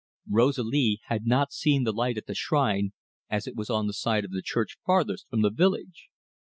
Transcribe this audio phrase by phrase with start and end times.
[0.27, 2.91] Rosalie had not seen the light at the shrine,
[3.29, 6.07] as it was on the side of the church farthest from the village.